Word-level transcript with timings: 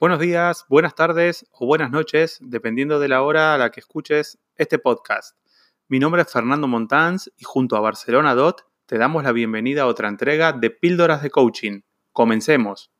Buenos 0.00 0.18
días, 0.18 0.64
buenas 0.70 0.94
tardes 0.94 1.44
o 1.52 1.66
buenas 1.66 1.90
noches, 1.90 2.38
dependiendo 2.40 2.98
de 3.00 3.08
la 3.08 3.22
hora 3.22 3.52
a 3.52 3.58
la 3.58 3.70
que 3.70 3.80
escuches 3.80 4.38
este 4.56 4.78
podcast. 4.78 5.36
Mi 5.88 5.98
nombre 5.98 6.22
es 6.22 6.32
Fernando 6.32 6.66
Montans 6.66 7.30
y 7.36 7.44
junto 7.44 7.76
a 7.76 7.80
Barcelona 7.80 8.34
Dot 8.34 8.64
te 8.86 8.96
damos 8.96 9.24
la 9.24 9.32
bienvenida 9.32 9.82
a 9.82 9.86
otra 9.86 10.08
entrega 10.08 10.54
de 10.54 10.70
Píldoras 10.70 11.22
de 11.22 11.28
Coaching. 11.28 11.82
Comencemos. 12.12 12.90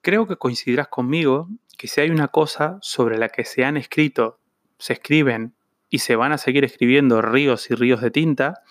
Creo 0.00 0.26
que 0.26 0.36
coincidirás 0.36 0.88
conmigo 0.88 1.46
que 1.76 1.88
si 1.88 2.00
hay 2.00 2.08
una 2.08 2.28
cosa 2.28 2.78
sobre 2.80 3.18
la 3.18 3.28
que 3.28 3.44
se 3.44 3.66
han 3.66 3.76
escrito, 3.76 4.40
se 4.78 4.94
escriben 4.94 5.54
y 5.90 5.98
se 5.98 6.16
van 6.16 6.32
a 6.32 6.38
seguir 6.38 6.64
escribiendo 6.64 7.20
ríos 7.20 7.70
y 7.70 7.74
ríos 7.74 8.00
de 8.00 8.10
tinta, 8.10 8.62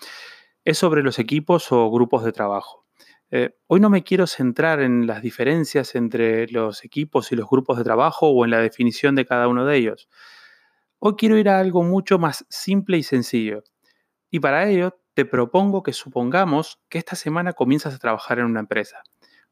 es 0.64 0.76
sobre 0.76 1.04
los 1.04 1.20
equipos 1.20 1.70
o 1.70 1.88
grupos 1.88 2.24
de 2.24 2.32
trabajo. 2.32 2.79
Eh, 3.32 3.56
hoy 3.68 3.80
no 3.80 3.90
me 3.90 4.02
quiero 4.02 4.26
centrar 4.26 4.80
en 4.80 5.06
las 5.06 5.22
diferencias 5.22 5.94
entre 5.94 6.48
los 6.48 6.84
equipos 6.84 7.30
y 7.30 7.36
los 7.36 7.48
grupos 7.48 7.78
de 7.78 7.84
trabajo 7.84 8.28
o 8.28 8.44
en 8.44 8.50
la 8.50 8.58
definición 8.58 9.14
de 9.14 9.24
cada 9.24 9.46
uno 9.46 9.64
de 9.64 9.76
ellos. 9.76 10.08
Hoy 10.98 11.14
quiero 11.16 11.38
ir 11.38 11.48
a 11.48 11.60
algo 11.60 11.82
mucho 11.82 12.18
más 12.18 12.44
simple 12.50 12.98
y 12.98 13.02
sencillo. 13.02 13.62
Y 14.30 14.40
para 14.40 14.68
ello 14.68 15.00
te 15.14 15.24
propongo 15.24 15.82
que 15.82 15.92
supongamos 15.92 16.80
que 16.88 16.98
esta 16.98 17.16
semana 17.16 17.52
comienzas 17.52 17.94
a 17.94 17.98
trabajar 17.98 18.38
en 18.38 18.46
una 18.46 18.60
empresa 18.60 19.02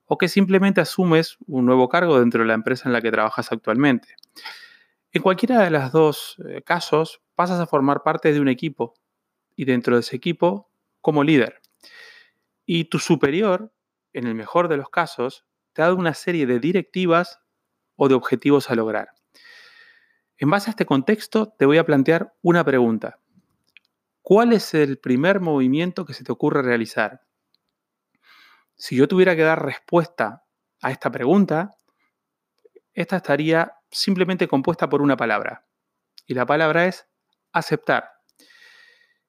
o 0.06 0.19
que 0.19 0.28
simplemente 0.28 0.80
asumes 0.80 1.36
un 1.47 1.66
nuevo 1.66 1.88
cargo 1.88 2.19
dentro 2.19 2.41
de 2.41 2.48
la 2.48 2.55
empresa 2.55 2.88
en 2.88 2.92
la 2.92 3.00
que 3.00 3.10
trabajas 3.10 3.52
actualmente. 3.52 4.16
En 5.12 5.22
cualquiera 5.22 5.62
de 5.62 5.70
los 5.70 5.92
dos 5.92 6.36
eh, 6.48 6.62
casos 6.62 7.20
pasas 7.34 7.60
a 7.60 7.66
formar 7.66 8.02
parte 8.02 8.33
de 8.33 8.41
un 8.41 8.48
equipo 8.48 8.95
y 9.55 9.64
dentro 9.64 9.95
de 9.95 10.00
ese 10.00 10.16
equipo 10.16 10.70
como 11.00 11.22
líder. 11.24 11.60
Y 12.64 12.84
tu 12.84 12.98
superior, 12.98 13.72
en 14.19 14.27
el 14.27 14.34
mejor 14.34 14.69
de 14.69 14.77
los 14.77 14.91
casos, 14.91 15.47
te 15.72 15.83
ha 15.83 15.86
dado 15.86 15.97
una 15.97 16.14
serie 16.14 16.47
de 16.47 16.58
directivas 16.58 17.41
o 17.97 18.08
de 18.08 18.14
objetivos 18.14 18.70
a 18.70 18.74
lograr. 18.74 19.11
En 20.36 20.50
base 20.50 20.70
a 20.70 20.72
este 20.72 20.86
contexto, 20.86 21.55
te 21.58 21.66
voy 21.66 21.78
a 21.78 21.86
plantear 21.86 22.34
una 22.42 22.64
pregunta. 22.64 23.20
¿Cuál 24.22 24.52
es 24.52 24.74
el 24.74 24.98
primer 24.98 25.41
movimiento 25.41 26.05
que 26.05 26.14
se 26.14 26.24
te 26.24 26.33
ocurre 26.33 26.62
realizar? 26.62 27.22
Si 28.77 28.96
yo 28.96 29.08
tuviera 29.08 29.34
que 29.34 29.42
dar 29.42 29.64
respuesta 29.64 30.44
a 30.80 30.91
esta 30.91 31.11
pregunta, 31.11 31.77
esta 32.92 33.16
estaría 33.16 33.74
simplemente 33.91 34.48
compuesta 34.48 34.89
por 34.89 35.00
una 35.00 35.16
palabra. 35.16 35.66
Y 36.27 36.34
la 36.34 36.44
palabra 36.44 36.86
es 36.86 37.08
aceptar. 37.52 38.11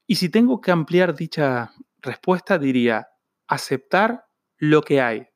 Y 0.05 0.15
si 0.15 0.29
tengo 0.29 0.59
que 0.61 0.71
ampliar 0.71 1.15
dicha 1.15 1.71
respuesta, 2.01 2.57
diría 2.57 3.09
aceptar 3.47 4.28
lo 4.59 4.83
que 4.83 5.01
hay. 5.01 5.27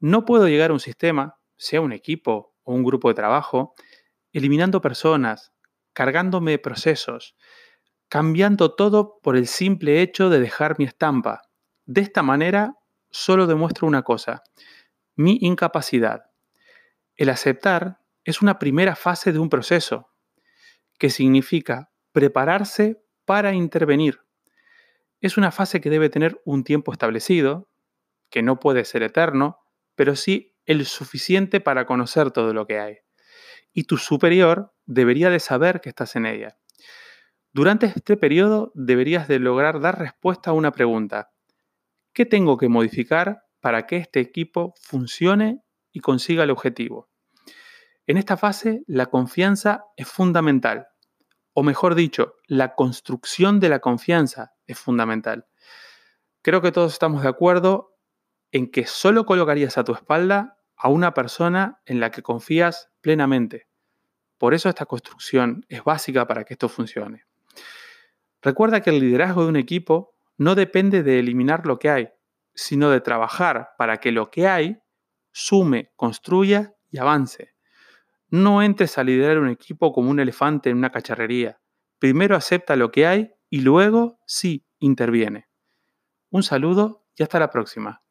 No 0.00 0.24
puedo 0.24 0.48
llegar 0.48 0.70
a 0.70 0.74
un 0.74 0.80
sistema, 0.80 1.38
sea 1.56 1.80
un 1.80 1.92
equipo 1.92 2.56
o 2.64 2.74
un 2.74 2.82
grupo 2.82 3.08
de 3.08 3.14
trabajo, 3.14 3.74
eliminando 4.32 4.80
personas, 4.80 5.52
cargándome 5.92 6.58
procesos, 6.58 7.36
cambiando 8.08 8.74
todo 8.74 9.20
por 9.22 9.36
el 9.36 9.46
simple 9.46 10.00
hecho 10.00 10.30
de 10.30 10.40
dejar 10.40 10.78
mi 10.78 10.86
estampa. 10.86 11.42
De 11.84 12.00
esta 12.00 12.22
manera 12.22 12.74
solo 13.10 13.46
demuestro 13.46 13.86
una 13.86 14.02
cosa, 14.02 14.42
mi 15.16 15.38
incapacidad. 15.42 16.30
El 17.16 17.28
aceptar 17.28 18.00
es 18.24 18.40
una 18.40 18.58
primera 18.58 18.96
fase 18.96 19.32
de 19.32 19.38
un 19.38 19.50
proceso, 19.50 20.08
que 20.98 21.10
significa 21.10 21.90
prepararse 22.12 23.02
para 23.24 23.52
intervenir. 23.52 24.20
Es 25.20 25.36
una 25.36 25.50
fase 25.50 25.80
que 25.80 25.90
debe 25.90 26.08
tener 26.08 26.40
un 26.44 26.64
tiempo 26.64 26.92
establecido, 26.92 27.68
que 28.30 28.42
no 28.42 28.58
puede 28.58 28.84
ser 28.84 29.02
eterno, 29.02 29.58
pero 29.94 30.16
sí 30.16 30.56
el 30.64 30.86
suficiente 30.86 31.60
para 31.60 31.86
conocer 31.86 32.30
todo 32.30 32.54
lo 32.54 32.66
que 32.66 32.78
hay. 32.78 32.98
Y 33.72 33.84
tu 33.84 33.96
superior 33.96 34.72
debería 34.86 35.30
de 35.30 35.40
saber 35.40 35.80
que 35.80 35.88
estás 35.88 36.16
en 36.16 36.26
ella. 36.26 36.58
Durante 37.52 37.86
este 37.86 38.16
periodo 38.16 38.72
deberías 38.74 39.28
de 39.28 39.38
lograr 39.38 39.80
dar 39.80 39.98
respuesta 39.98 40.50
a 40.50 40.54
una 40.54 40.72
pregunta. 40.72 41.32
¿Qué 42.12 42.24
tengo 42.24 42.56
que 42.56 42.68
modificar 42.68 43.42
para 43.60 43.86
que 43.86 43.96
este 43.96 44.20
equipo 44.20 44.74
funcione 44.80 45.62
y 45.92 46.00
consiga 46.00 46.44
el 46.44 46.50
objetivo? 46.50 47.10
En 48.06 48.16
esta 48.16 48.36
fase, 48.36 48.82
la 48.86 49.06
confianza 49.06 49.84
es 49.96 50.08
fundamental 50.08 50.90
o 51.52 51.62
mejor 51.62 51.94
dicho, 51.94 52.36
la 52.46 52.74
construcción 52.74 53.60
de 53.60 53.68
la 53.68 53.80
confianza 53.80 54.54
es 54.66 54.78
fundamental. 54.78 55.46
Creo 56.42 56.62
que 56.62 56.72
todos 56.72 56.92
estamos 56.92 57.22
de 57.22 57.28
acuerdo 57.28 57.98
en 58.52 58.70
que 58.70 58.86
solo 58.86 59.24
colocarías 59.24 59.78
a 59.78 59.84
tu 59.84 59.92
espalda 59.92 60.58
a 60.76 60.88
una 60.88 61.14
persona 61.14 61.80
en 61.84 62.00
la 62.00 62.10
que 62.10 62.22
confías 62.22 62.90
plenamente. 63.00 63.68
Por 64.38 64.54
eso 64.54 64.68
esta 64.68 64.86
construcción 64.86 65.64
es 65.68 65.84
básica 65.84 66.26
para 66.26 66.44
que 66.44 66.54
esto 66.54 66.68
funcione. 66.68 67.24
Recuerda 68.42 68.80
que 68.80 68.90
el 68.90 69.00
liderazgo 69.00 69.42
de 69.42 69.50
un 69.50 69.56
equipo 69.56 70.14
no 70.38 70.54
depende 70.54 71.02
de 71.02 71.18
eliminar 71.18 71.66
lo 71.66 71.78
que 71.78 71.90
hay, 71.90 72.08
sino 72.54 72.90
de 72.90 73.02
trabajar 73.02 73.70
para 73.76 73.98
que 73.98 74.12
lo 74.12 74.30
que 74.30 74.48
hay 74.48 74.78
sume, 75.32 75.92
construya 75.96 76.74
y 76.90 76.98
avance. 76.98 77.54
No 78.28 78.62
entres 78.62 78.96
a 78.96 79.04
liderar 79.04 79.38
un 79.38 79.48
equipo 79.48 79.92
como 79.92 80.10
un 80.10 80.20
elefante 80.20 80.70
en 80.70 80.78
una 80.78 80.90
cacharrería. 80.90 81.60
Primero 81.98 82.36
acepta 82.36 82.76
lo 82.76 82.90
que 82.90 83.06
hay 83.06 83.32
y 83.50 83.60
luego 83.60 84.18
sí 84.24 84.66
interviene. 84.78 85.48
Un 86.30 86.42
saludo 86.42 87.04
y 87.16 87.22
hasta 87.22 87.38
la 87.38 87.50
próxima. 87.50 88.02